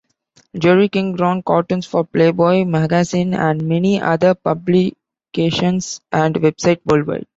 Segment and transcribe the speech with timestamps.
[0.57, 7.27] Jerry King draws cartoons for Playboy Magazine and many other publications and websites worldwide.